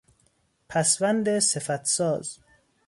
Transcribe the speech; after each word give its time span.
پسوند 0.69 1.39
صفتساز 1.39 2.39